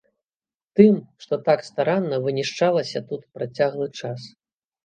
Тым, 0.79 0.95
што 1.25 1.33
так 1.49 1.59
старанна 1.69 2.19
вынішчалася 2.25 3.05
тут 3.11 3.21
працяглы 3.37 3.87
час. 4.01 4.21